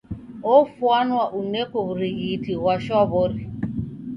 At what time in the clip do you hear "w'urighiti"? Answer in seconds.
1.87-2.51